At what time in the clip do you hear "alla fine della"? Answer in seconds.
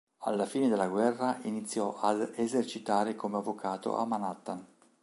0.23-0.87